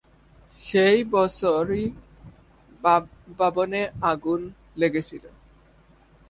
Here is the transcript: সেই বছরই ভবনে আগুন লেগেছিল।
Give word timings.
সেই 0.57 0.99
বছরই 1.13 1.85
ভবনে 3.39 3.81
আগুন 4.03 4.41
লেগেছিল। 4.77 5.23